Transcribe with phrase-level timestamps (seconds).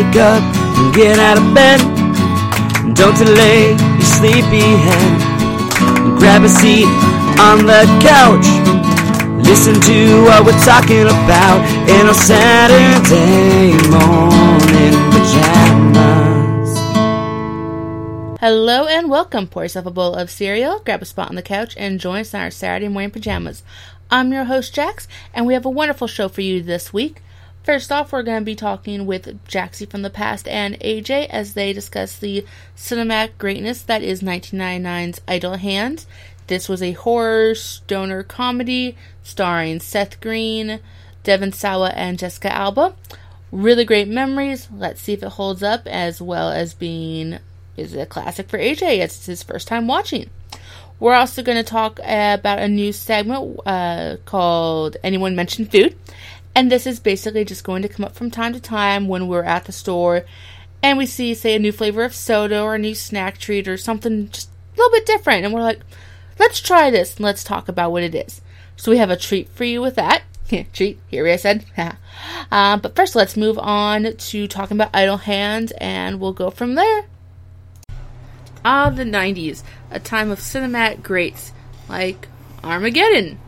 [0.00, 0.42] wake up
[0.78, 1.78] and get out of bed.
[2.94, 6.18] Don't delay your sleepy head.
[6.18, 6.86] Grab a seat
[7.38, 8.46] on the couch.
[9.44, 16.78] Listen to what we're talking about in our Saturday morning pajamas.
[18.40, 19.46] Hello and welcome.
[19.46, 22.32] Pour yourself a bowl of cereal, grab a spot on the couch, and join us
[22.32, 23.62] in our Saturday morning pajamas.
[24.10, 27.20] I'm your host, Jax, and we have a wonderful show for you this week.
[27.62, 31.52] First off, we're going to be talking with Jaxie from the past and AJ as
[31.52, 36.06] they discuss the cinematic greatness that is 1999's Idle Hands.
[36.46, 40.80] This was a horror stoner comedy starring Seth Green,
[41.22, 42.94] Devon Sawa, and Jessica Alba.
[43.52, 44.68] Really great memories.
[44.74, 47.40] Let's see if it holds up as well as being
[47.76, 49.00] is it a classic for AJ.
[49.00, 50.30] as It's his first time watching.
[50.98, 55.96] We're also going to talk about a new segment uh, called Anyone Mention Food.
[56.54, 59.44] And this is basically just going to come up from time to time when we're
[59.44, 60.24] at the store
[60.82, 63.76] and we see, say, a new flavor of soda or a new snack treat or
[63.76, 65.44] something just a little bit different.
[65.44, 65.80] And we're like,
[66.38, 68.40] let's try this and let's talk about what it is.
[68.76, 70.22] So we have a treat for you with that.
[70.72, 71.64] treat, here I said.
[72.50, 76.74] uh, but first, let's move on to talking about Idle Hands and we'll go from
[76.74, 77.04] there.
[78.64, 81.52] Ah, the 90s, a time of cinematic greats
[81.88, 82.28] like
[82.62, 83.38] Armageddon,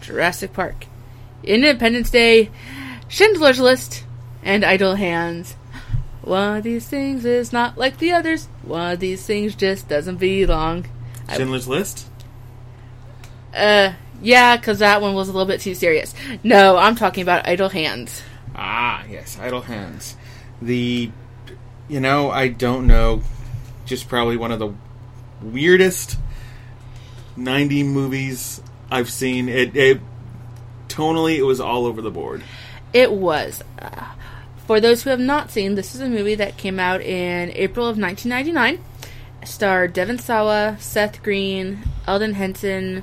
[0.00, 0.86] Jurassic Park,
[1.42, 2.50] Independence Day,
[3.08, 4.04] Schindler's List,
[4.42, 5.54] and Idle Hands.
[6.22, 8.46] One of these things is not like the others.
[8.62, 10.86] One of these things just doesn't belong.
[11.32, 12.06] Schindler's List?
[13.54, 16.14] Uh, yeah, because that one was a little bit too serious.
[16.44, 18.22] No, I'm talking about Idle Hands.
[18.54, 20.16] Ah, yes, Idle Hands.
[20.60, 21.10] The,
[21.88, 23.22] you know, I don't know,
[23.86, 24.74] just probably one of the
[25.42, 26.18] weirdest
[27.36, 29.48] 90 movies I've seen.
[29.48, 30.00] It, it
[31.00, 32.42] tonally, it was all over the board.
[32.92, 33.62] It was.
[33.78, 34.06] Uh,
[34.66, 37.86] for those who have not seen, this is a movie that came out in April
[37.86, 38.84] of 1999.
[39.44, 43.02] Starred Devon Sawa, Seth Green, Elden Henson,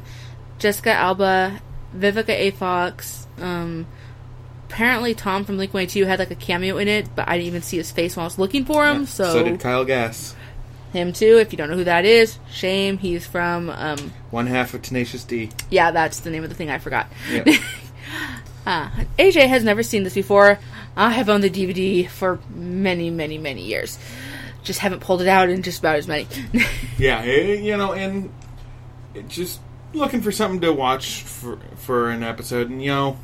[0.59, 1.59] Jessica Alba,
[1.95, 2.51] Vivica A.
[2.51, 3.25] Fox.
[3.39, 3.87] Um,
[4.69, 7.61] apparently, Tom from Blink 182 had like a cameo in it, but I didn't even
[7.63, 9.05] see his face when I was looking for him.
[9.07, 10.35] so, so did Kyle Gass.
[10.93, 11.37] him too.
[11.39, 12.97] If you don't know who that is, shame.
[12.99, 13.69] He's from.
[13.71, 15.49] Um, One half of Tenacious D.
[15.71, 17.07] yeah, that's the name of the thing I forgot.
[17.31, 17.43] Yeah.
[18.67, 20.59] Uh, AJ has never seen this before.
[20.97, 23.97] I have owned the DVD for many, many, many years.
[24.61, 26.27] Just haven't pulled it out in just about as many.
[26.97, 28.29] yeah, eh, you know, and
[29.13, 29.61] it just
[29.93, 33.17] looking for something to watch for for an episode, and you know,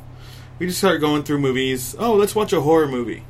[0.58, 1.94] we just start going through movies.
[1.98, 3.26] Oh, let's watch a horror movie.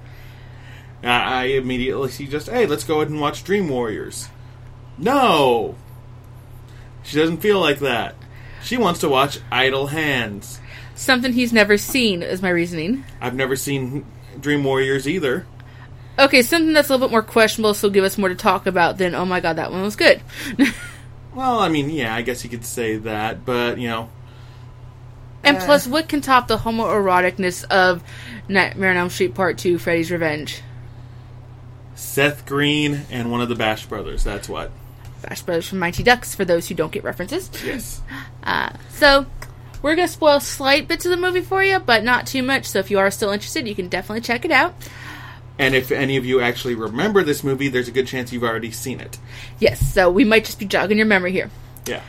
[1.02, 4.28] Uh, I immediately see just, hey, let's go ahead and watch Dream Warriors.
[4.98, 5.74] No,
[7.02, 8.14] she doesn't feel like that.
[8.62, 10.60] She wants to watch Idle Hands.
[10.94, 13.04] Something he's never seen is my reasoning.
[13.20, 14.06] I've never seen
[14.40, 15.46] Dream Warriors either.
[16.18, 18.98] Okay, something that's a little bit more questionable, so give us more to talk about
[18.98, 20.20] than, oh my god, that one was good.
[21.34, 24.08] Well, I mean, yeah, I guess you could say that, but you know,
[25.44, 28.02] and plus, what can top the homoeroticness of
[28.48, 30.62] Nightmare on Elm Street Part 2 Freddy's Revenge?
[31.94, 34.24] Seth Green and one of the Bash brothers.
[34.24, 34.70] That's what.
[35.22, 37.50] Bash Brothers from Mighty Ducks, for those who don't get references.
[37.64, 38.00] Yes.
[38.42, 39.26] Uh, so,
[39.84, 42.64] we're going to spoil slight bits of the movie for you, but not too much.
[42.64, 44.74] So, if you are still interested, you can definitely check it out.
[45.58, 48.70] And if any of you actually remember this movie, there's a good chance you've already
[48.70, 49.18] seen it.
[49.60, 51.50] Yes, so we might just be jogging your memory here.
[51.84, 52.00] Yeah.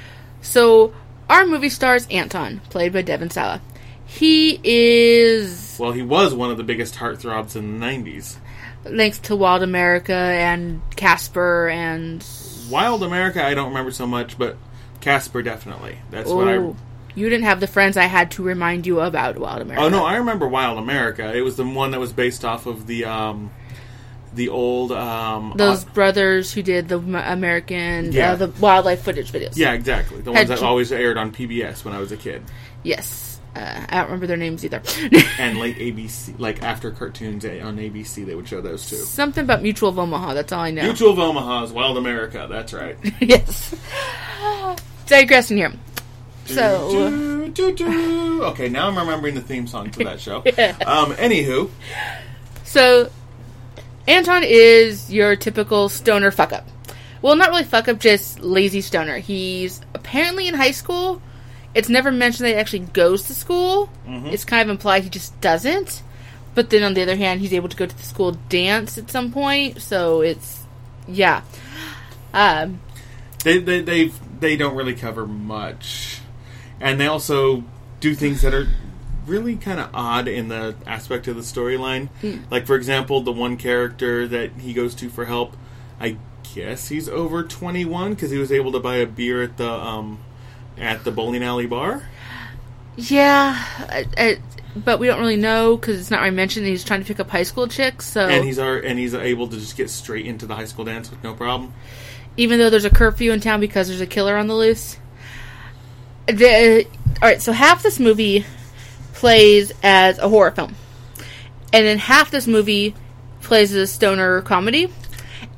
[0.42, 0.94] So,
[1.30, 3.60] our movie stars Anton, played by Devon Sawa.
[4.06, 8.38] He is, Well, he was one of the biggest heartthrobs in the 90s.
[8.86, 12.26] thanks to Wild America and Casper and.
[12.70, 14.56] Wild America, I don't remember so much, but
[15.02, 15.98] Casper definitely.
[16.10, 16.74] That's what I.
[17.16, 19.84] You didn't have the friends I had to remind you about Wild America.
[19.86, 21.34] Oh no, I remember Wild America.
[21.36, 23.52] It was the one that was based off of the um,
[24.34, 25.54] the old um.
[25.56, 28.34] Those uh, brothers who did the American, Yeah.
[28.34, 29.56] uh, the wildlife footage videos.
[29.56, 30.22] yeah, exactly.
[30.22, 32.44] The Had ones that always aired on PBS when I was a kid,
[32.84, 33.32] Yes.
[33.56, 34.82] Uh, I don't remember their names either.
[35.40, 38.98] and late ABC, like after cartoons eh, on ABC, they would show those too.
[38.98, 40.34] Something about Mutual of Omaha.
[40.34, 40.84] That's all I know.
[40.84, 42.48] Mutual of Omaha's Wild America.
[42.50, 42.98] That's right.
[43.22, 43.74] yes.
[45.08, 45.72] Digressing here.
[46.46, 48.44] So, Do, do, do.
[48.46, 50.40] Okay, now I'm remembering the theme song to that show.
[50.86, 51.70] Um, anywho,
[52.64, 53.10] so
[54.08, 56.68] Anton is your typical stoner fuck up.
[57.22, 59.18] Well, not really fuck up, just lazy stoner.
[59.18, 61.22] He's apparently in high school.
[61.74, 63.90] It's never mentioned that he actually goes to school.
[64.08, 66.04] It's kind of implied he just doesn't.
[66.54, 69.10] But then on the other hand, he's able to go to the school dance at
[69.12, 69.82] some point.
[69.82, 70.64] So it's
[71.08, 71.42] yeah.
[72.34, 72.80] Um,
[73.44, 76.20] they they they they don't really cover much,
[76.86, 77.64] and they also
[78.00, 78.68] do things that are
[79.26, 82.10] really kind of odd in the aspect of the storyline.
[82.52, 85.58] Like, for example, the one character that he goes to for help,
[86.00, 86.18] I
[86.54, 90.20] guess he's over 21 because he was able to buy a beer at the um,
[90.78, 92.08] at the bowling alley bar.
[92.98, 93.56] Yeah,
[93.90, 94.38] I, I,
[94.76, 96.66] but we don't really know because it's not really mentioned.
[96.68, 99.58] He's trying to pick up high school chicks, so And he's and he's able to
[99.58, 101.74] just get straight into the high school dance with no problem.
[102.38, 104.98] even though there's a curfew in town because there's a killer on the loose.
[106.28, 106.88] The,
[107.22, 108.46] all right, so half this movie
[109.14, 110.76] plays as a horror film,
[111.72, 112.96] and then half this movie
[113.42, 114.92] plays as a stoner comedy,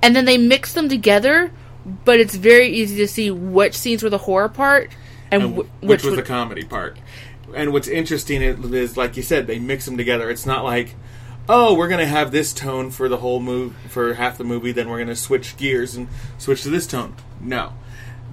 [0.01, 1.51] and then they mix them together.
[2.03, 4.91] But it's very easy to see which scenes were the horror part
[5.31, 6.97] and, and wh- which, which was were- the comedy part.
[7.55, 10.29] And what's interesting is, like you said, they mix them together.
[10.29, 10.95] It's not like,
[11.47, 14.73] oh, we're going to have this tone for the whole move for half the movie,
[14.73, 17.15] then we're going to switch gears and switch to this tone.
[17.39, 17.71] No,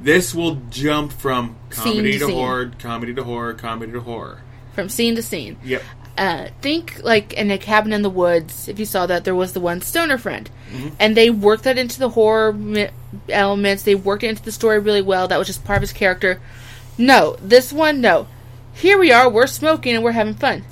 [0.05, 4.43] this will jump from comedy to to, horror, comedy to horror, comedy to horror.
[4.75, 5.57] from scene to scene.
[5.65, 5.83] Yep.
[6.19, 8.69] uh, think like in a cabin in the woods.
[8.69, 10.49] If you saw that, there was the one stoner friend,
[11.01, 12.91] and they worked that into the horror mi-
[13.29, 13.83] elements.
[13.83, 15.27] They worked it into the story really well.
[15.27, 16.41] That was just part of his character.
[16.99, 18.29] No, this one, no.
[18.75, 20.65] Here we are, we're smoking and we're having fun.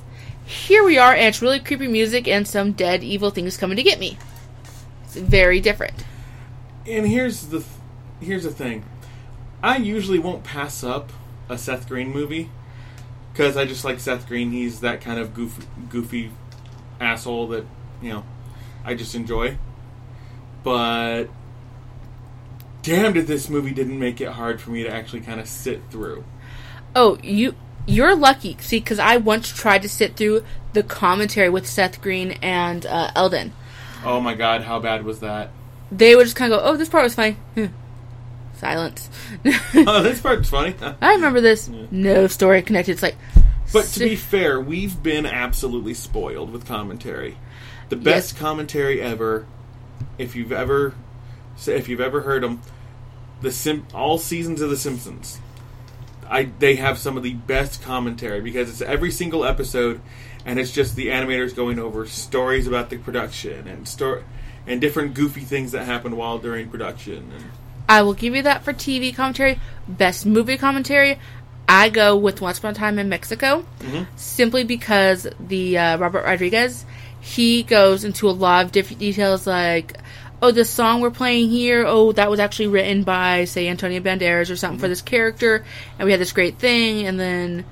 [0.44, 3.82] Here we are, and it's really creepy music and some dead evil things coming to
[3.82, 4.18] get me.
[5.04, 6.04] It's very different.
[6.86, 7.70] And here's the th-
[8.20, 8.84] here's the thing.
[9.62, 11.12] I usually won't pass up
[11.48, 12.50] a Seth Green movie
[13.32, 14.50] because I just like Seth Green.
[14.50, 16.30] He's that kind of goofy, goofy
[17.00, 17.64] asshole that
[18.00, 18.24] you know
[18.84, 19.58] I just enjoy.
[20.62, 21.26] But
[22.82, 25.80] damn, did this movie didn't make it hard for me to actually kind of sit
[25.90, 26.24] through.
[26.94, 27.54] Oh, you
[27.86, 28.56] you're lucky.
[28.60, 33.10] See, because I once tried to sit through the commentary with Seth Green and uh,
[33.14, 33.52] Elden.
[34.04, 35.50] Oh my god, how bad was that?
[35.92, 37.36] they would just kind of go, "Oh, this part was funny."
[38.62, 39.10] Silence.
[39.74, 40.72] oh, this part's funny.
[41.02, 41.68] I remember this.
[41.90, 42.92] No story connected.
[42.92, 43.16] It's like,
[43.72, 47.38] But to be fair, we've been absolutely spoiled with commentary.
[47.88, 48.40] The best Yes.
[48.40, 49.46] commentary ever,
[50.16, 50.94] if you've ever,
[51.66, 52.62] if you've ever heard them,
[53.40, 55.40] the Sim, all seasons of The Simpsons.
[56.30, 60.00] I they have some of the best commentary because it's every single episode,
[60.46, 64.22] and it's just the animators going over stories about the production and story
[64.68, 67.32] and different goofy things that happened while during production.
[67.34, 67.44] And
[67.92, 69.60] I will give you that for TV commentary.
[69.86, 71.18] Best movie commentary,
[71.68, 73.66] I go with Once Upon a Time in Mexico,
[74.16, 76.86] simply because the uh, Robert Rodriguez,
[77.20, 79.98] he goes into a lot of different details, like,
[80.40, 84.50] oh, the song we're playing here, oh, that was actually written by, say, Antonio Banderas
[84.50, 85.62] or something for this character,
[85.98, 87.62] and we had this great thing, and then,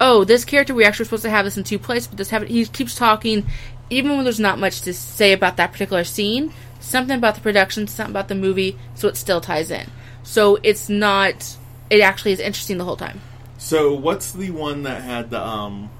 [0.00, 2.52] oh, this character we actually supposed to have this in two places, but this happened.
[2.52, 3.44] He keeps talking,
[3.90, 6.52] even when there's not much to say about that particular scene.
[6.86, 9.90] Something about the production, something about the movie, so it still ties in.
[10.22, 11.56] So it's not.
[11.90, 13.22] It actually is interesting the whole time.
[13.58, 15.90] So what's the one that had the um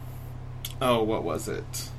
[0.80, 1.90] oh what was it?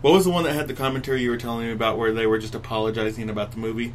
[0.00, 2.26] What was the one that had the commentary you were telling me about where they
[2.26, 3.94] were just apologizing about the movie?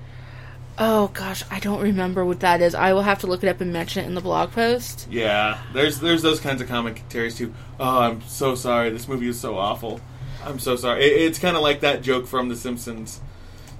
[0.78, 2.74] Oh gosh, I don't remember what that is.
[2.74, 5.06] I will have to look it up and mention it in the blog post.
[5.12, 7.54] Yeah, there's there's those kinds of commentaries too.
[7.78, 8.90] Oh, I'm so sorry.
[8.90, 10.00] This movie is so awful.
[10.46, 11.04] I'm so sorry.
[11.04, 13.20] It, it's kind of like that joke from The Simpsons.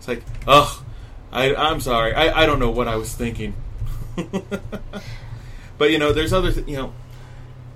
[0.10, 0.84] Like, ugh,
[1.32, 2.16] I, I'm sorry.
[2.16, 3.54] I, I don't know what I was thinking.
[5.78, 6.94] but you know, there's other th- you know.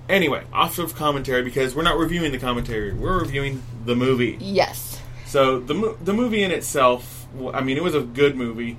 [0.08, 2.92] Anyway, off of commentary because we're not reviewing the commentary.
[2.92, 4.36] We're reviewing the movie.
[4.40, 5.00] Yes.
[5.26, 8.78] So the mo- the movie in itself, I mean, it was a good movie.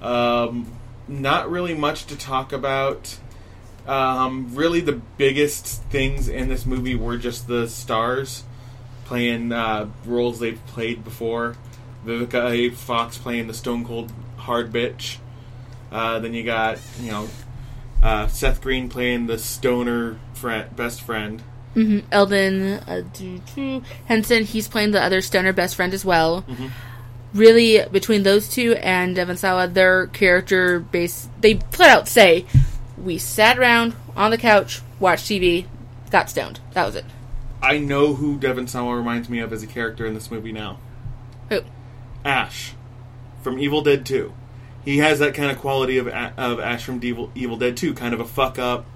[0.00, 0.72] Um,
[1.08, 3.18] not really much to talk about.
[3.86, 8.44] Um, really, the biggest things in this movie were just the stars
[9.06, 11.56] playing uh, roles they've played before.
[12.04, 12.70] Vivica A.
[12.70, 15.18] Fox playing the Stone Cold Hard Bitch.
[15.90, 17.28] Uh, then you got you know
[18.02, 21.40] uh, Seth Green playing the stoner friend, best friend.
[21.74, 23.80] hmm Elden uh.
[24.06, 26.44] Henson, he's playing the other stoner best friend as well.
[27.34, 32.44] Really, between those two and Devon Sawa, their character base, they flat out say,
[32.98, 35.66] "We sat around on the couch, watched TV,
[36.10, 36.60] got stoned.
[36.72, 37.06] That was it."
[37.62, 40.78] I know who Devon Sawa reminds me of as a character in this movie now.
[41.48, 41.62] Who?
[42.24, 42.74] Ash
[43.42, 44.32] from Evil Dead 2.
[44.84, 48.14] He has that kind of quality of of Ash from Evil, Evil Dead 2, kind
[48.14, 48.86] of a fuck up.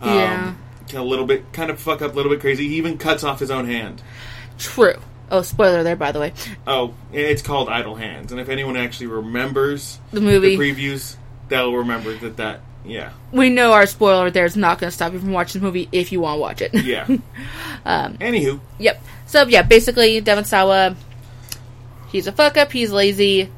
[0.00, 0.54] Um, Yeah.
[0.94, 2.66] A little bit, kind of fuck up, a little bit crazy.
[2.66, 4.02] He even cuts off his own hand.
[4.58, 4.94] True.
[5.30, 6.32] Oh, spoiler there, by the way.
[6.66, 8.32] Oh, it's called Idle Hands.
[8.32, 10.56] And if anyone actually remembers The movie.
[10.56, 11.16] the previews,
[11.48, 13.10] they'll remember that that, yeah.
[13.32, 15.90] we know our spoiler there is not going to stop you from watching the movie
[15.92, 16.72] if you want to watch it.
[16.72, 17.06] Yeah.
[17.84, 19.00] Um, Anywho, yep.
[19.26, 20.96] So yeah, basically Devon Sawa,
[22.10, 22.72] he's a fuck up.
[22.72, 23.50] He's lazy.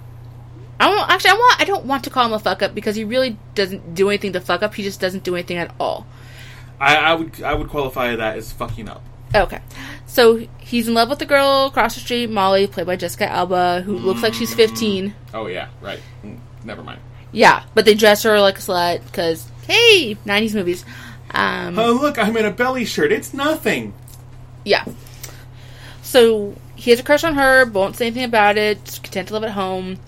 [0.79, 1.31] I don't actually.
[1.31, 1.61] I want.
[1.61, 4.33] I don't want to call him a fuck up because he really doesn't do anything
[4.33, 4.75] to fuck up.
[4.75, 6.07] He just doesn't do anything at all.
[6.81, 9.03] I, I would I would qualify that as fucking up.
[9.35, 9.61] Okay.
[10.07, 13.83] So he's in love with the girl across the street, Molly, played by Jessica Alba,
[13.83, 15.15] who looks like she's 15.
[15.35, 16.01] Oh yeah, right.
[16.25, 17.01] Mm, Never mind.
[17.31, 20.85] Yeah, but they dress her like a slut because, hey, 90s movies.
[21.31, 23.13] Um, Oh look, I'm in a belly shirt.
[23.13, 23.95] It's nothing.
[24.65, 24.85] Yeah.
[26.03, 29.29] So he has a crush on her, but won't say anything about it, just content
[29.29, 29.99] to live at home.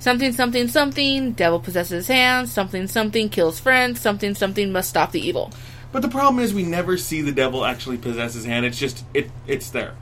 [0.00, 5.12] Something, something, something, devil possesses his hands, something, something, kills friends, something, something, must stop
[5.12, 5.52] the evil.
[5.92, 8.66] But the problem is we never see the devil actually possess his hand.
[8.66, 9.94] It's just it it's there.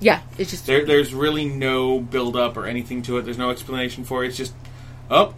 [0.00, 0.66] Yeah, it's just.
[0.66, 3.22] There there's really no build up or anything to it.
[3.22, 4.28] There's no explanation for it.
[4.28, 4.54] It's just
[5.10, 5.34] oh,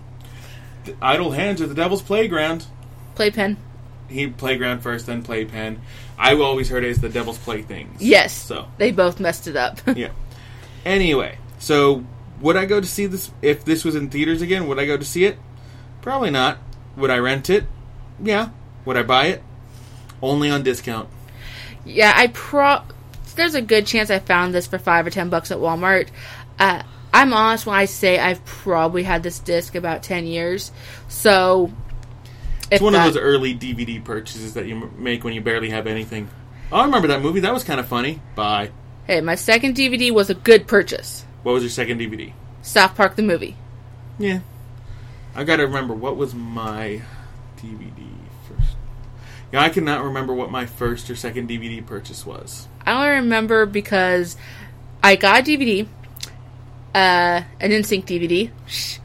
[1.02, 2.66] idle hands are the devil's playground.
[3.16, 3.58] Playpen.
[4.10, 5.80] He playground first, then playpen.
[6.18, 8.02] I always heard it as the devil's playthings.
[8.02, 8.32] Yes.
[8.34, 9.80] So They both messed it up.
[9.96, 10.10] yeah.
[10.84, 12.04] Anyway, so
[12.40, 14.66] would I go to see this if this was in theaters again?
[14.66, 15.38] Would I go to see it?
[16.02, 16.58] Probably not.
[16.96, 17.64] Would I rent it?
[18.22, 18.50] Yeah.
[18.84, 19.42] Would I buy it?
[20.22, 21.08] Only on discount.
[21.84, 22.80] yeah, I pro.
[23.36, 26.08] There's a good chance I found this for five or ten bucks at Walmart.
[26.58, 30.72] Uh, I'm honest when I say I've probably had this disc about ten years.
[31.08, 31.72] So.
[32.70, 36.28] It's one of those early DVD purchases that you make when you barely have anything.
[36.70, 37.40] Oh, I remember that movie.
[37.40, 38.20] That was kind of funny.
[38.36, 38.70] Bye.
[39.06, 41.24] Hey, my second DVD was a good purchase.
[41.42, 42.32] What was your second DVD?
[42.62, 43.56] South Park the movie.
[44.18, 44.40] Yeah.
[45.34, 47.02] I gotta remember what was my
[47.56, 48.06] DVD
[48.46, 48.76] first.
[49.52, 52.68] Yeah, I cannot remember what my first or second DVD purchase was.
[52.86, 54.36] I only remember because
[55.02, 55.86] I got a DVD,
[56.94, 58.50] uh, an NSYNC DVD.
[58.66, 58.98] Shh.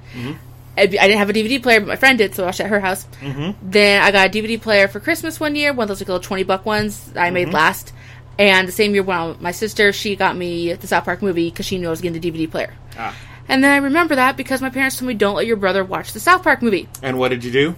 [0.78, 2.68] I I didn't have a DVD player, but my friend did, so I watched at
[2.70, 3.06] her house.
[3.22, 3.70] Mm-hmm.
[3.72, 6.24] Then I got a DVD player for Christmas one year, one of those like little
[6.24, 7.94] twenty buck ones I made last.
[8.38, 11.66] And the same year, when my sister she got me the South Park movie because
[11.66, 12.74] she knew I was getting the DVD player.
[12.98, 13.16] Ah.
[13.48, 16.14] And then I remember that because my parents told me don't let your brother watch
[16.14, 16.90] the South Park movie.
[17.02, 17.76] And what did you do?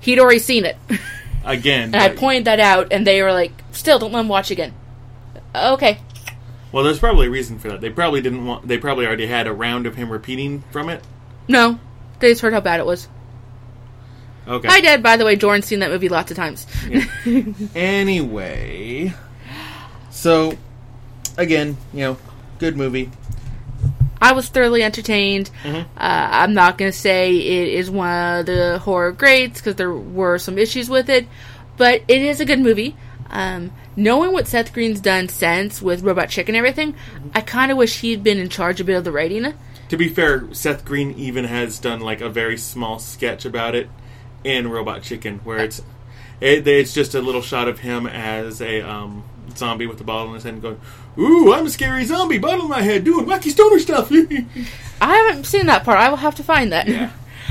[0.00, 0.76] He'd already seen it.
[1.44, 1.94] Again.
[1.94, 4.74] And I pointed that out, and they were like, "Still, don't let him watch again."
[5.54, 5.98] Okay,
[6.70, 7.80] Well, there's probably a reason for that.
[7.80, 8.68] They probably didn't want.
[8.68, 11.02] They probably already had a round of him repeating from it.
[11.48, 11.78] no,
[12.20, 13.08] they just heard how bad it was.
[14.46, 14.68] Okay.
[14.68, 15.02] Hi, Dad.
[15.02, 16.66] By the way, Jordan's seen that movie lots of times.
[17.74, 19.12] Anyway,
[20.10, 20.56] so
[21.36, 22.16] again, you know,
[22.58, 23.10] good movie.
[24.20, 25.50] I was thoroughly entertained.
[25.62, 25.78] Mm-hmm.
[25.78, 29.92] Uh, I'm not going to say it is one of the horror greats because there
[29.92, 31.26] were some issues with it,
[31.76, 32.96] but it is a good movie.
[33.30, 36.94] Um, knowing what Seth Green's done since with Robot Chicken and everything,
[37.34, 39.54] I kind of wish he'd been in charge a bit of the writing.
[39.90, 43.90] To be fair, Seth Green even has done like a very small sketch about it
[44.44, 45.82] in Robot Chicken, where it's
[46.40, 49.24] it, it's just a little shot of him as a um,
[49.56, 50.80] zombie with a bottle in his head, and going,
[51.18, 54.12] "Ooh, I'm a scary zombie, bottle in my head, doing wacky stoner stuff."
[55.00, 55.98] I haven't seen that part.
[55.98, 56.86] I will have to find that.
[56.86, 57.10] yeah.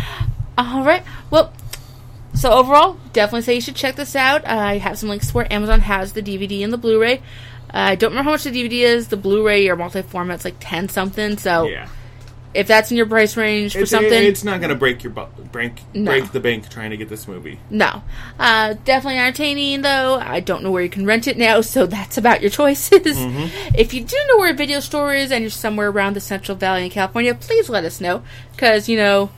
[0.57, 1.03] All right.
[1.29, 1.51] Well,
[2.33, 4.47] so overall, definitely say you should check this out.
[4.47, 7.17] I have some links to where Amazon has the DVD and the Blu-ray.
[7.17, 7.21] Uh,
[7.73, 9.09] I don't remember how much the DVD is.
[9.09, 11.37] The Blu-ray or multi-format's like ten something.
[11.37, 11.89] So Yeah.
[12.53, 15.13] If that's in your price range for It's, something, it's not going to break your
[15.13, 16.11] bu- break No.
[16.11, 17.59] break the bank trying to get this movie.
[17.69, 18.01] no.
[18.39, 20.15] Uh, definitely entertaining though.
[20.15, 23.01] I don't know where you can rent it now, so that's about your choices.
[23.75, 26.57] If you do know where a video store is and you're somewhere around the Central
[26.57, 29.29] Valley in California, please let us know because you know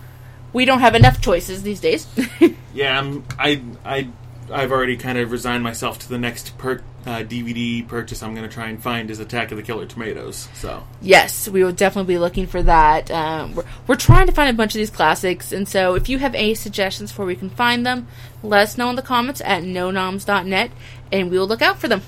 [0.54, 2.08] we don't have enough choices these days.
[2.74, 4.08] Yeah, I'm, I I
[4.52, 8.48] I've already kind of resigned myself to the next per, uh, DVD purchase I'm going
[8.48, 10.50] to try and find is Attack of the Killer Tomatoes.
[10.54, 13.10] So Yes, we will definitely be looking for that.
[13.10, 16.20] Um, we're, we're trying to find a bunch of these classics, and so if you
[16.20, 18.08] have any suggestions for where we can find them,
[18.44, 20.72] let us know in the comments at nonoms.net,
[21.12, 22.02] and we will look out for them.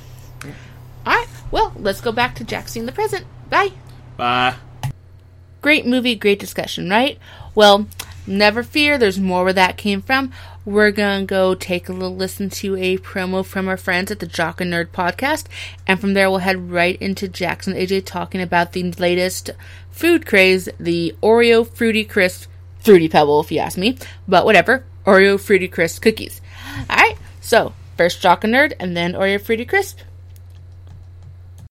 [1.06, 3.26] All right, well, let's go back to Jax in the present.
[3.50, 3.72] Bye.
[4.18, 4.56] bye.
[5.62, 7.18] Great movie, great discussion, right?
[7.56, 7.88] Well,
[8.28, 10.32] never fear, there's more where that came from.
[10.66, 14.26] We're gonna go take a little listen to a promo from our friends at the
[14.26, 15.48] Jock and Nerd podcast,
[15.86, 19.50] and from there we'll head right into Jax and AJ talking about the latest
[19.92, 25.38] food craze, the Oreo Fruity Crisp Fruity Pebble, if you ask me, but whatever, Oreo
[25.38, 26.40] Fruity Crisp cookies.
[26.90, 30.00] Alright, so first Jock and Nerd, and then Oreo Fruity Crisp.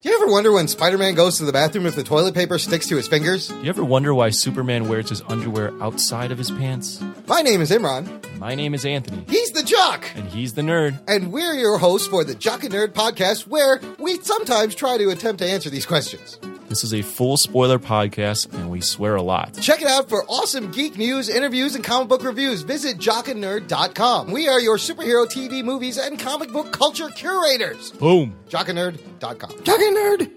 [0.02, 2.58] Do you ever wonder when Spider Man goes to the bathroom if the toilet paper
[2.58, 3.46] sticks to his fingers?
[3.46, 7.00] Do you ever wonder why Superman wears his underwear outside of his pants?
[7.28, 8.08] My name is Imran.
[8.40, 10.04] My name is Anthony, He's the Jock!
[10.16, 11.00] and he's the nerd.
[11.06, 15.10] And we're your hosts for the Jock and Nerd podcast, where we sometimes try to
[15.10, 16.36] attempt to answer these questions.
[16.72, 19.58] This is a full spoiler podcast, and we swear a lot.
[19.60, 22.62] Check it out for awesome geek news, interviews, and comic book reviews.
[22.62, 24.32] Visit jockandnerd.com.
[24.32, 27.90] We are your superhero TV, movies, and comic book culture curators.
[27.90, 28.36] Boom!
[28.48, 29.64] Jockandnerd.com.
[29.64, 30.30] Jock and Nerd!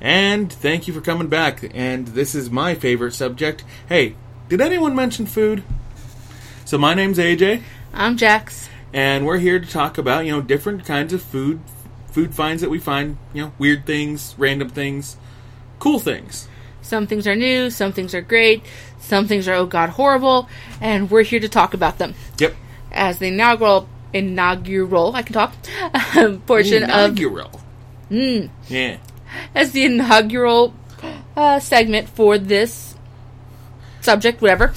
[0.00, 1.74] And thank you for coming back.
[1.74, 3.64] And this is my favorite subject.
[3.88, 4.14] Hey,
[4.48, 5.64] did anyone mention food?
[6.64, 8.68] So my name's AJ, I'm Jax.
[8.92, 11.58] and we're here to talk about you know different kinds of food
[12.16, 13.18] food finds that we find.
[13.34, 15.18] You know, weird things, random things,
[15.78, 16.48] cool things.
[16.80, 18.62] Some things are new, some things are great,
[19.00, 20.48] some things are oh god horrible,
[20.80, 22.14] and we're here to talk about them.
[22.38, 22.56] Yep.
[22.90, 25.52] As the inaugural inaugural I can talk
[26.16, 27.60] um, portion of Inaugural.
[28.10, 28.48] Mm.
[28.68, 28.96] Yeah.
[29.54, 30.72] as the inaugural
[31.36, 32.94] uh, segment for this
[34.00, 34.72] subject, whatever,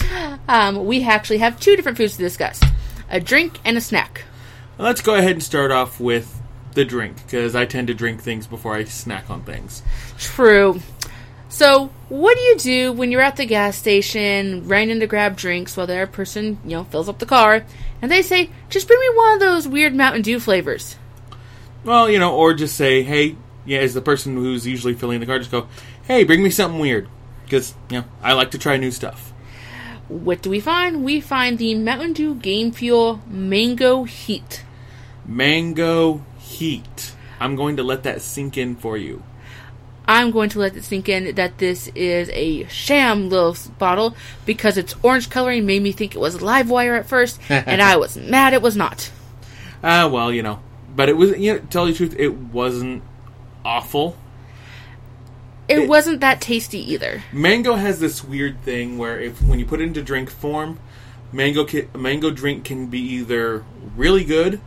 [0.50, 2.60] um, we actually have two different foods to discuss:
[3.10, 4.26] a drink and a snack.
[4.78, 6.39] Let's go ahead and start off with
[6.80, 9.84] the drink because I tend to drink things before I snack on things.
[10.18, 10.80] True.
[11.50, 15.76] So, what do you do when you're at the gas station, running to grab drinks
[15.76, 17.64] while the other person, you know, fills up the car,
[18.02, 20.96] and they say, "Just bring me one of those weird Mountain Dew flavors."
[21.84, 25.26] Well, you know, or just say, hey, yeah, as the person who's usually filling the
[25.26, 25.68] car, just go,
[26.04, 27.08] hey, bring me something weird.
[27.44, 29.32] Because, you know, I like to try new stuff.
[30.08, 31.04] What do we find?
[31.04, 34.64] We find the Mountain Dew Game Fuel Mango Heat.
[35.26, 37.14] Mango heat.
[37.40, 39.24] I'm going to let that sink in for you.
[40.06, 44.16] I'm going to let it sink in that this is a sham little bottle
[44.46, 47.98] because its orange coloring made me think it was live wire at first, and I
[47.98, 49.12] was mad it was not.
[49.84, 50.60] Ah, well, you know.
[50.96, 53.04] But it was, you know, tell you the truth, it wasn't
[53.64, 54.18] awful.
[55.68, 57.24] It, It- wasn't that tasty either.
[57.32, 60.80] Mango has this weird thing where if when you put it into drink form,
[61.32, 63.64] mango ki- mango drink can be either
[63.96, 64.60] really good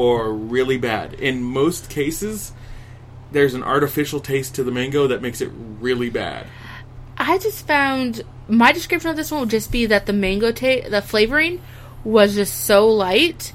[0.00, 1.12] or really bad.
[1.12, 2.52] In most cases,
[3.32, 6.46] there's an artificial taste to the mango that makes it really bad.
[7.18, 10.88] I just found my description of this one would just be that the mango ta-
[10.88, 11.60] the flavoring
[12.02, 13.52] was just so light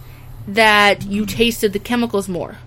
[0.47, 2.57] that you tasted the chemicals more.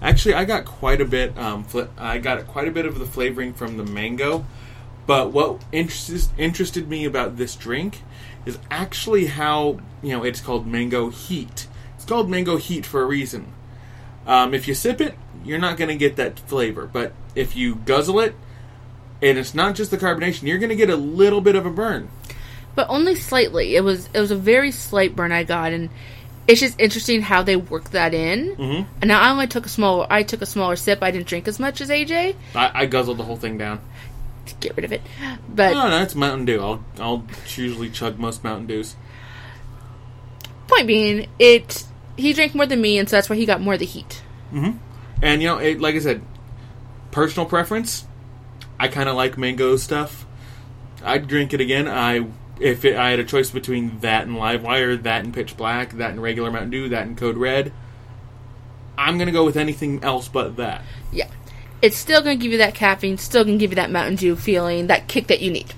[0.00, 1.36] Actually, I got quite a bit.
[1.36, 4.46] Um, fl- I got quite a bit of the flavoring from the mango.
[5.04, 8.02] But what interested interested me about this drink
[8.44, 11.66] is actually how you know it's called mango heat.
[12.06, 13.52] Called mango heat for a reason.
[14.26, 16.88] Um, if you sip it, you're not going to get that flavor.
[16.92, 18.34] But if you guzzle it,
[19.22, 21.70] and it's not just the carbonation, you're going to get a little bit of a
[21.70, 22.08] burn.
[22.74, 23.74] but only slightly.
[23.76, 25.88] It was it was a very slight burn I got, and
[26.46, 28.54] it's just interesting how they work that in.
[28.56, 28.88] Mm-hmm.
[29.00, 30.06] And now I only took a small.
[30.10, 31.02] I took a smaller sip.
[31.02, 33.80] I didn't drink as much as AJ I, I guzzled the whole thing down.
[34.46, 35.02] to get rid of it.
[35.48, 36.60] But No, no, it's Mountain Dew.
[36.60, 37.24] I'll I'll
[37.56, 38.94] usually chug most Mountain Dews.
[40.68, 41.84] point being, it
[42.16, 44.22] he drank more than me, and so that's why he got more of the heat.
[45.22, 46.22] And you know, it, like I said,
[47.10, 48.04] personal preference.
[48.78, 50.26] I kind of like mango stuff.
[51.02, 51.88] I'd drink it again.
[51.88, 52.26] I
[52.60, 55.92] if it, I had a choice between that and Live Wire, that and Pitch Black,
[55.94, 57.72] that and regular Mountain Dew, that and Code Red.
[58.98, 60.82] I'm gonna go with anything else but that.
[61.12, 61.28] Yeah,
[61.82, 63.18] it's still gonna give you that caffeine.
[63.18, 65.74] Still gonna give you that Mountain Dew feeling, that kick that you need.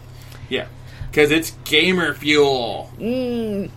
[0.48, 0.66] Yeah,
[1.10, 2.92] because it's gamer fuel.
[2.98, 3.70] Mm.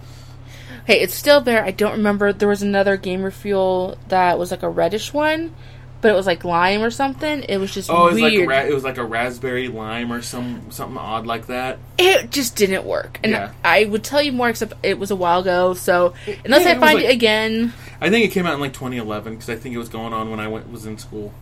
[0.94, 1.64] It's still there.
[1.64, 2.34] I don't remember.
[2.34, 5.54] There was another gamer fuel that was like a reddish one,
[6.02, 7.44] but it was like lime or something.
[7.44, 8.50] It was just Oh, it was like a weird.
[8.50, 11.78] ra- it was like a raspberry lime or some something odd like that.
[11.98, 13.20] it just didn't work.
[13.24, 13.52] And Yeah.
[13.64, 15.74] I would tell you more, except it was a while ago.
[15.76, 16.14] So
[16.46, 18.74] unless Yeah, I it find like- it again, I think it came out in like
[18.74, 21.34] 2011 because I think it was going on when I went was in school.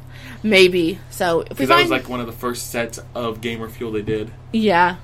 [0.43, 0.99] maybe.
[1.09, 3.91] So if we Because that was like one of the first sets of gamer fuel
[3.91, 4.31] they did.
[4.51, 4.97] yeah.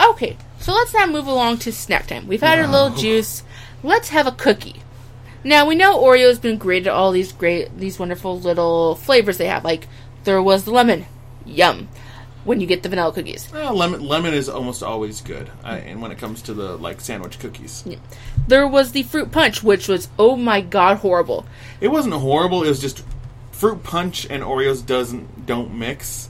[0.00, 2.26] Okay, so let's now move along to snack time.
[2.26, 3.42] We've had a little juice.
[3.82, 4.76] Let's have a cookie.
[5.44, 9.46] Now we know Oreo's been great at all these great, these wonderful little flavors they
[9.46, 9.62] have.
[9.62, 9.86] Like
[10.24, 11.04] there was the lemon,
[11.44, 11.88] yum.
[12.44, 16.00] When you get the vanilla cookies, Well, lemon lemon is almost always good, I, and
[16.00, 17.84] when it comes to the like sandwich cookies,
[18.48, 21.44] there was the fruit punch, which was oh my god horrible.
[21.80, 22.62] it wasn't horrible.
[22.62, 23.04] It was just
[23.52, 26.28] fruit punch and Oreos doesn't don't mix.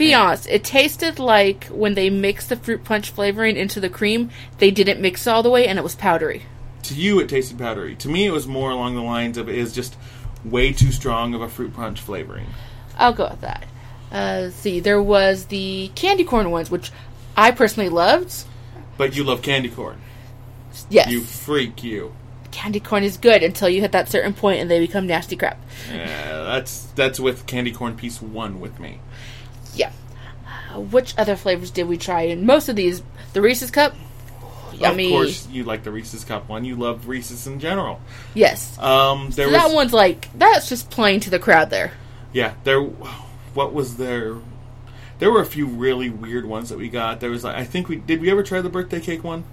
[0.00, 4.30] Be honest, it tasted like when they mixed the fruit punch flavoring into the cream,
[4.58, 6.46] they didn't mix it all the way and it was powdery.
[6.84, 7.94] To you, it tasted powdery.
[7.96, 9.96] To me, it was more along the lines of it is just
[10.44, 12.46] way too strong of a fruit punch flavoring.
[12.96, 13.64] I'll go with that.
[14.10, 16.90] Uh, let's see, there was the candy corn ones, which
[17.36, 18.34] I personally loved.
[18.96, 20.00] But you love candy corn,
[20.88, 22.14] Yes, you freak, you.
[22.50, 25.60] candy corn is good until you hit that certain point and they become nasty crap.
[25.92, 29.00] Yeah, that's that's with candy corn piece one with me.
[29.80, 29.92] Yeah.
[30.74, 32.22] Uh, which other flavors did we try?
[32.22, 33.94] And most of these, the Reese's cup,
[34.74, 35.06] yummy.
[35.06, 36.64] Of course, you like the Reese's cup one.
[36.64, 38.00] You love Reese's in general.
[38.34, 38.78] Yes.
[38.78, 41.92] Um, there So was that one's like that's just playing to the crowd there.
[42.32, 42.82] Yeah, there.
[42.82, 44.36] What was there?
[45.18, 47.20] There were a few really weird ones that we got.
[47.20, 48.20] There was, like, I think we did.
[48.20, 49.44] We ever try the birthday cake one?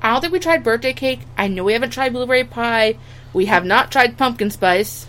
[0.00, 1.20] I don't think we tried birthday cake.
[1.36, 2.96] I know we haven't tried blueberry pie.
[3.32, 5.06] We have not tried pumpkin spice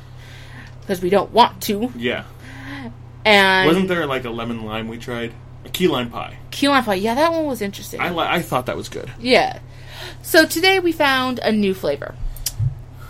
[0.82, 1.91] because we don't want to.
[1.96, 2.24] Yeah.
[3.26, 5.34] And Wasn't there like a lemon lime we tried?
[5.66, 6.38] A key lime pie.
[6.52, 6.94] key lime pie?
[6.96, 8.00] Yeah, that one was interesting.
[8.00, 9.12] I li- I thought that was good.
[9.20, 9.60] yeah.
[10.22, 12.14] So today we found a new flavor,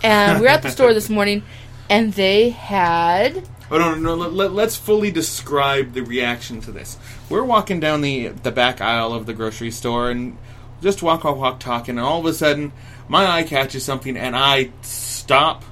[0.02, 1.42] and we were at the store this morning,
[1.90, 6.96] and they had Oh no, no, no let, us fully describe the reaction to this.
[7.28, 10.38] We're walking down the the back aisle of the grocery store and
[10.82, 12.72] just walk, walk, walk, talking, and all of a sudden,
[13.08, 15.64] my eye catches something, and I stop,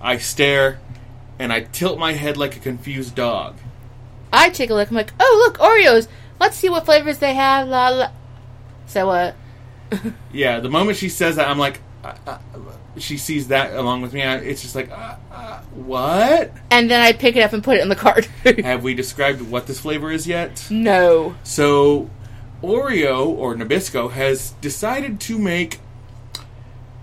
[0.00, 0.80] I stare,
[1.38, 3.56] and I tilt my head like a confused dog.
[4.32, 4.88] I take a look.
[4.88, 6.08] I'm like, oh look, Oreos.
[6.40, 7.68] Let's see what flavors they have.
[7.68, 8.10] La la.
[8.86, 9.36] So what?
[10.32, 12.38] yeah, the moment she says that, I'm like, uh, uh,
[12.96, 14.22] she sees that along with me.
[14.22, 16.52] I, it's just like, uh, uh, what?
[16.70, 18.26] And then I pick it up and put it in the cart.
[18.64, 20.66] have we described what this flavor is yet?
[20.70, 21.34] No.
[21.42, 22.10] So,
[22.62, 25.80] Oreo or Nabisco has decided to make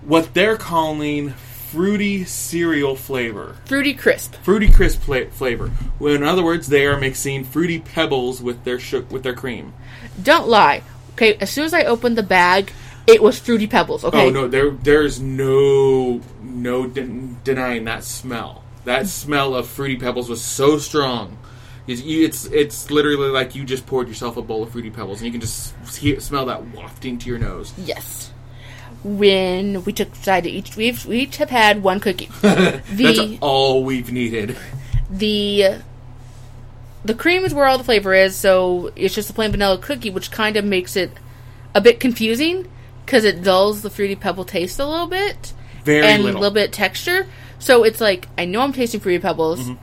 [0.02, 1.34] what they're calling
[1.70, 3.56] fruity cereal flavor.
[3.64, 4.34] Fruity crisp.
[4.42, 5.70] Fruity crisp fla- flavor.
[5.98, 9.72] Well, in other words, they are mixing fruity pebbles with their sh- with their cream.
[10.20, 10.82] Don't lie.
[11.12, 12.72] Okay, as soon as I opened the bag,
[13.06, 14.04] it was fruity pebbles.
[14.04, 14.26] Okay.
[14.26, 18.64] Oh no, there there's no no de- denying that smell.
[18.84, 21.38] That smell of fruity pebbles was so strong.
[21.86, 25.26] It's, it's it's literally like you just poured yourself a bowl of fruity pebbles, and
[25.26, 25.74] you can just
[26.22, 27.72] smell that wafting to your nose.
[27.78, 28.29] Yes
[29.02, 32.26] when we took decided to each we've we each have had one cookie.
[32.42, 34.56] the, That's all we've needed.
[35.10, 35.78] The
[37.04, 40.10] the cream is where all the flavor is, so it's just a plain vanilla cookie,
[40.10, 41.10] which kind of makes it
[41.74, 42.70] a bit confusing
[43.04, 45.52] because it dulls the fruity pebble taste a little bit,
[45.84, 46.38] very and little.
[46.38, 47.26] a little bit texture.
[47.58, 49.74] So it's like I know I'm tasting fruity pebbles, mm-hmm.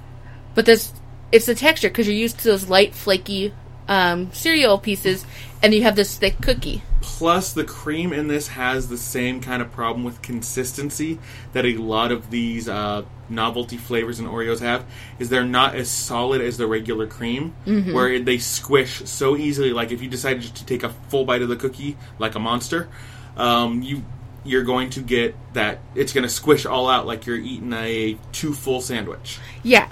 [0.53, 0.93] but this
[1.31, 3.53] it's the texture because you're used to those light, flaky
[3.87, 5.25] um, cereal pieces,
[5.61, 6.83] and you have this thick cookie.
[7.07, 11.17] Plus, the cream in this has the same kind of problem with consistency
[11.53, 14.85] that a lot of these uh, novelty flavors and Oreos have.
[15.17, 17.93] Is they're not as solid as the regular cream, mm-hmm.
[17.93, 19.71] where they squish so easily.
[19.71, 22.89] Like if you decided to take a full bite of the cookie, like a monster,
[23.37, 24.03] um, you
[24.43, 25.79] you're going to get that.
[25.95, 29.39] It's going to squish all out like you're eating a two full sandwich.
[29.63, 29.91] Yeah.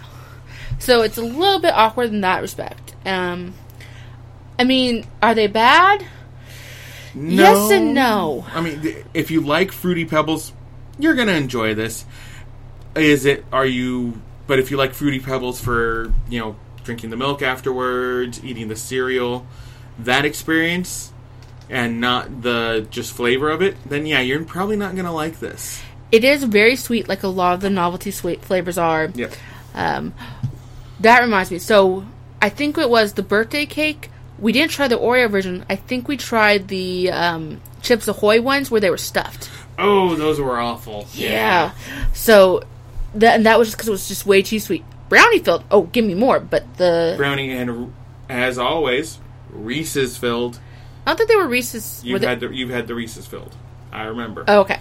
[0.80, 2.94] So it's a little bit awkward in that respect.
[3.06, 3.54] Um,
[4.60, 6.06] I mean, are they bad?
[7.16, 7.44] No.
[7.44, 8.46] Yes and no.
[8.54, 10.52] I mean, if you like fruity pebbles,
[11.00, 12.06] you're gonna enjoy this.
[12.96, 13.46] Is it?
[13.52, 14.22] Are you?
[14.48, 18.76] But if you like fruity pebbles for you know drinking the milk afterwards, eating the
[18.76, 19.48] cereal,
[20.00, 21.14] that experience,
[21.70, 25.82] and not the just flavor of it, then yeah, you're probably not gonna like this.
[26.12, 29.10] It is very sweet, like a lot of the novelty sweet flavors are.
[29.16, 29.34] Yep.
[29.74, 30.14] Um,
[31.00, 31.60] that reminds me.
[31.60, 32.06] So
[32.42, 35.66] I think it was the birthday cake we didn't try the Oreo version.
[35.70, 39.50] I think we tried the um, Chips Ahoy ones where they were stuffed.
[39.78, 41.08] Oh, those were awful.
[41.14, 41.30] Yeah.
[41.30, 42.06] yeah.
[42.14, 42.64] So
[43.16, 44.84] that and that was just because it was just way too sweet.
[45.10, 45.64] Brownie filled.
[45.72, 46.40] Oh, give me more.
[46.40, 47.94] But the brownie and
[48.30, 49.20] as always
[49.50, 50.60] Reese's filled.
[51.06, 52.04] I don't think they were Reese's.
[52.04, 53.56] You've were had the you've had the Reese's filled.
[53.92, 54.44] I remember.
[54.48, 54.80] Oh, okay.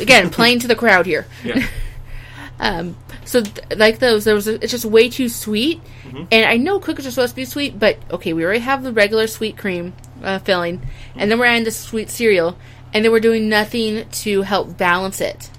[0.00, 1.26] Again, playing to the crowd here.
[1.44, 1.66] Yeah.
[2.60, 5.80] Um, so th- like those, there was a, it's just way too sweet.
[6.04, 6.24] Mm-hmm.
[6.30, 8.92] And I know cookies are supposed to be sweet, but okay, we already have the
[8.92, 11.20] regular sweet cream uh, filling, mm-hmm.
[11.20, 12.56] and then we're adding the sweet cereal,
[12.92, 15.50] and then we're doing nothing to help balance it.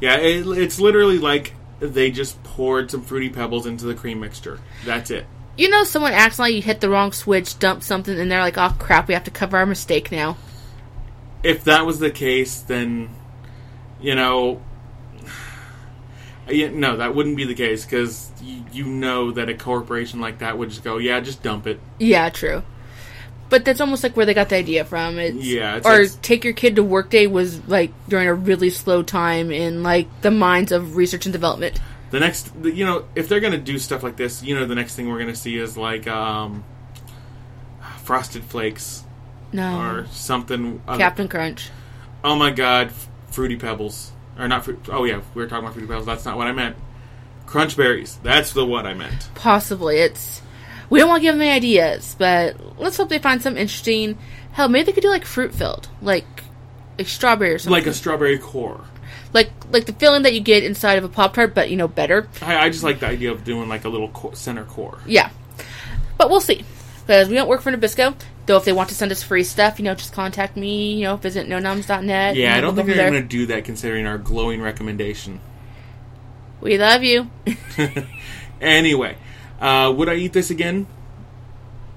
[0.00, 4.60] Yeah, it, it's literally like they just poured some fruity pebbles into the cream mixture.
[4.84, 5.26] That's it.
[5.56, 8.74] You know, someone like you hit the wrong switch, dumped something, and they're like, "Oh
[8.78, 10.36] crap, we have to cover our mistake now."
[11.42, 13.10] If that was the case, then
[14.00, 14.62] you know
[16.50, 20.38] yeah, no, that wouldn't be the case because you, you know that a corporation like
[20.38, 21.80] that would just go, yeah, just dump it.
[21.98, 22.62] Yeah, true.
[23.50, 25.18] But that's almost like where they got the idea from.
[25.18, 28.34] It's, yeah, it's, or it's, take your kid to work day was like during a
[28.34, 31.80] really slow time in like the minds of research and development.
[32.10, 34.96] The next, you know, if they're gonna do stuff like this, you know, the next
[34.96, 36.64] thing we're gonna see is like um,
[38.02, 39.04] Frosted Flakes,
[39.52, 40.82] no, or something.
[40.86, 40.98] Other.
[40.98, 41.70] Captain Crunch.
[42.22, 42.90] Oh my God,
[43.30, 44.64] Fruity Pebbles or not.
[44.64, 46.06] Fruit, oh yeah, we were talking about fruity pebbles.
[46.06, 46.76] That's not what I meant.
[47.46, 48.18] Crunch berries.
[48.22, 49.30] That's the one I meant.
[49.34, 49.98] Possibly.
[49.98, 50.42] It's
[50.90, 54.18] we don't want to give them any ideas, but let's hope they find some interesting.
[54.52, 56.26] Hell, maybe they could do like fruit filled, like
[56.98, 57.72] a strawberry or something.
[57.72, 58.84] Like a strawberry core.
[59.32, 61.88] Like like the filling that you get inside of a pop tart, but you know
[61.88, 62.28] better.
[62.40, 64.98] I, I, just like the idea of doing like a little core, center core.
[65.06, 65.30] Yeah,
[66.16, 66.64] but we'll see
[67.00, 68.14] because we don't work for Nabisco.
[68.48, 70.94] Though if they want to send us free stuff, you know, just contact me.
[70.94, 72.34] You know, visit nonoms.net.
[72.34, 75.38] Yeah, I don't think they're going to do that considering our glowing recommendation.
[76.62, 77.30] We love you.
[78.62, 79.18] anyway,
[79.60, 80.86] uh, would I eat this again?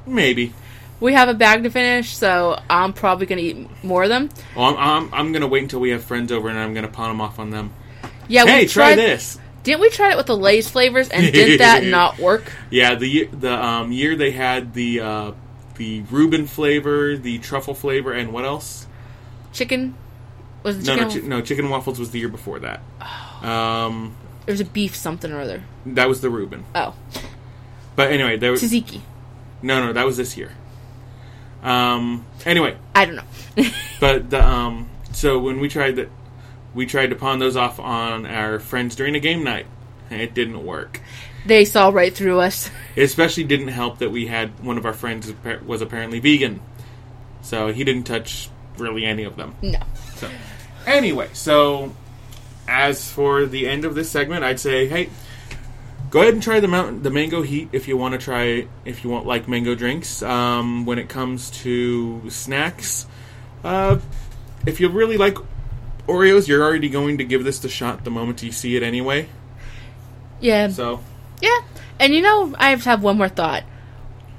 [0.06, 0.54] Maybe.
[1.00, 4.30] We have a bag to finish, so I'm probably going to eat more of them.
[4.54, 6.86] Well, I'm, I'm, I'm going to wait until we have friends over and I'm going
[6.86, 7.74] to pawn them off on them.
[8.28, 9.40] Yeah, hey, try this.
[9.64, 12.52] Didn't we try it with the Lay's flavors and did that not work?
[12.70, 15.32] Yeah, the the um, year they had the uh,
[15.82, 18.86] the Reuben flavor, the truffle flavor, and what else?
[19.52, 19.96] Chicken.
[20.62, 21.08] Was it no, chicken?
[21.08, 22.82] no, chi- no, chicken waffles was the year before that.
[23.02, 23.48] Oh.
[23.50, 25.64] Um, it There's a beef something or other.
[25.88, 26.66] That was the Reuben.
[26.76, 26.94] Oh,
[27.96, 29.02] But anyway, there was tzatziki.
[29.64, 30.52] no, no, that was this year.
[31.64, 32.26] Um.
[32.46, 33.66] Anyway, I don't know.
[34.00, 34.88] but the um.
[35.14, 36.10] So when we tried that,
[36.76, 39.66] we tried to pawn those off on our friends during a game night.
[40.12, 41.02] It didn't work.
[41.46, 42.70] They saw right through us.
[42.96, 45.34] It especially didn't help that we had one of our friends
[45.66, 46.62] was apparently vegan,
[47.42, 49.56] so he didn't touch really any of them.
[49.62, 49.80] No.
[50.16, 50.30] So,
[50.86, 51.94] anyway, so
[52.68, 55.10] as for the end of this segment, I'd say, hey,
[56.10, 59.04] go ahead and try the mountain, the mango heat if you want to try, if
[59.04, 60.22] you want like mango drinks.
[60.22, 63.08] Um, when it comes to snacks,
[63.64, 64.00] uh,
[64.66, 65.38] if you really like
[66.08, 69.28] Oreos, you're already going to give this the shot the moment you see it anyway.
[70.40, 70.70] Yeah.
[70.70, 71.02] So
[71.42, 71.60] Yeah.
[72.00, 73.64] And you know, I have to have one more thought.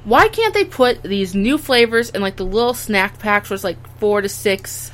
[0.04, 3.62] Why can't they put these new flavors in like the little snack packs where it's
[3.64, 4.90] like four to six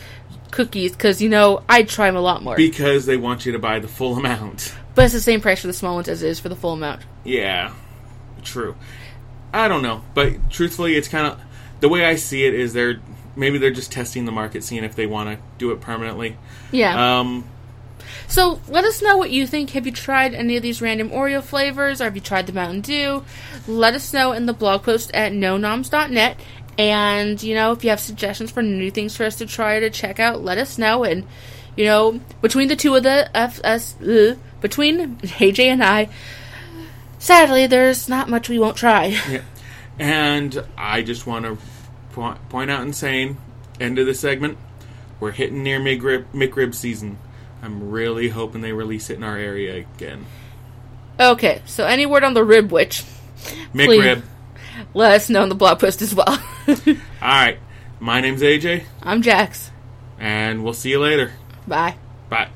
[0.51, 0.93] cookies?
[0.93, 2.57] Because, you know, I'd try them a lot more.
[2.57, 4.75] because they want you to buy the full amount.
[4.95, 6.75] but it's the same price for the small ones as it is for the full
[6.75, 7.03] amount.
[7.25, 7.73] Yeah,
[8.43, 8.77] true.
[9.53, 11.41] I don't know, but truthfully, it's kind of
[11.81, 13.01] the way I see it is they're
[13.35, 16.37] maybe they're just testing the market, seeing if they want to do it permanently.
[16.71, 17.21] Yeah.
[17.21, 17.45] Um,
[18.27, 19.71] so let us know what you think.
[19.71, 22.83] Have you tried any of these random Oreo flavors or have you tried the Mountain
[22.83, 23.25] Dew?
[23.67, 26.39] Let us know in the blog post at nonoms.net.
[26.79, 29.81] And, you know, if you have suggestions for new things for us to try or
[29.81, 31.03] to check out, let us know.
[31.05, 31.27] And,
[31.77, 36.09] you know, between the two of the of us, uh, between AJ and I,
[37.19, 39.07] sadly, there's not much we won't try.
[39.29, 39.43] yeah.
[39.99, 41.59] And I just want to
[42.13, 43.37] po- point out and saying,
[43.81, 44.57] end of the segment,
[45.19, 47.19] we're hitting near McRib, McRib season.
[47.63, 50.27] I'm really hoping they release it in our area again.
[51.19, 53.03] Okay, so any word on the rib witch,
[53.75, 54.23] McRib.
[54.95, 56.29] let us know in the blog post as well.
[56.69, 57.59] All right.
[58.01, 59.73] My name's AJ, I'm Jax.
[60.21, 61.33] and we'll see you later.
[61.67, 61.97] Bye.
[62.31, 62.49] Bye.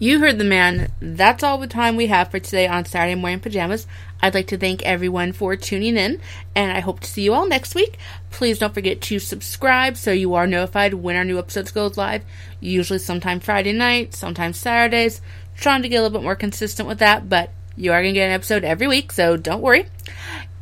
[0.00, 0.90] You heard the man.
[1.00, 3.86] That's all the time we have for today on Saturday Morning Pajamas.
[4.20, 6.20] I'd like to thank everyone for tuning in,
[6.56, 7.96] and I hope to see you all next week.
[8.32, 12.24] Please don't forget to subscribe so you are notified when our new episodes goes live.
[12.58, 15.20] Usually sometime Friday night, sometimes Saturdays.
[15.56, 18.18] Trying to get a little bit more consistent with that, but you are going to
[18.18, 19.86] get an episode every week, so don't worry.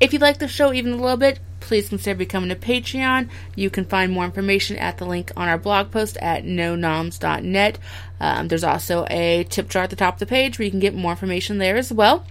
[0.02, 3.30] If you like the show even a little bit, please consider becoming a Patreon.
[3.54, 7.78] You can find more information at the link on our blog post at nonoms.net.
[8.18, 10.80] Um, there's also a tip jar at the top of the page where you can
[10.80, 12.26] get more information there as well.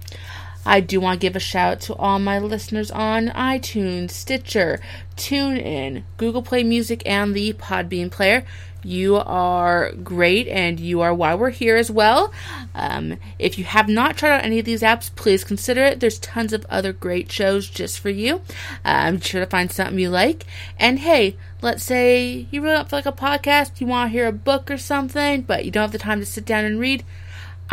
[0.65, 4.81] I do want to give a shout out to all my listeners on iTunes, Stitcher,
[5.15, 8.45] TuneIn, Google Play Music, and the Podbean player.
[8.83, 12.33] You are great, and you are why we're here as well.
[12.73, 15.99] Um, if you have not tried out any of these apps, please consider it.
[15.99, 18.41] There's tons of other great shows just for you.
[18.83, 20.45] I'm sure to find something you like.
[20.79, 24.27] And hey, let's say you really don't feel like a podcast, you want to hear
[24.27, 27.03] a book or something, but you don't have the time to sit down and read.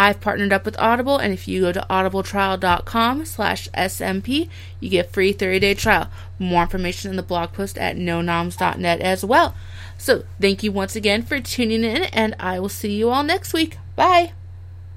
[0.01, 5.07] I've partnered up with Audible, and if you go to audibletrial.com slash SMP, you get
[5.07, 6.09] a free 30-day trial.
[6.39, 9.57] More information in the blog post at nonoms.net as well.
[9.99, 13.53] So thank you once again for tuning in, and I will see you all next
[13.53, 13.77] week.
[13.97, 14.33] Bye!